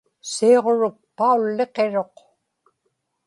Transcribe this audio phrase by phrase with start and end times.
[0.31, 2.17] siuġruk paulliqiruq